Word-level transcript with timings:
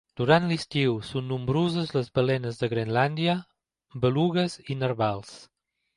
Durant 0.19 0.45
l'estiu 0.51 0.95
són 1.09 1.27
nombroses 1.31 1.93
les 1.97 2.09
balenes 2.21 2.59
de 2.63 2.71
Grenlàndia, 2.71 3.35
belugues 4.07 4.57
i 4.75 4.79
narvals. 4.85 5.37